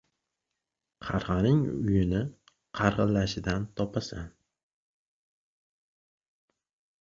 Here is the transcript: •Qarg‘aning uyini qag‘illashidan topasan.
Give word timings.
•Qarg‘aning 1.07 1.59
uyini 1.73 2.21
qag‘illashidan 2.79 3.67
topasan. 3.81 4.25